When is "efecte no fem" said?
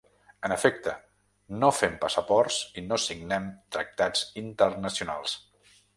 0.53-1.93